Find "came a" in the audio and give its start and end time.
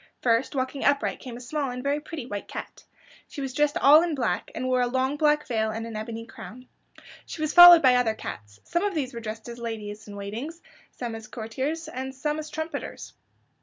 1.19-1.39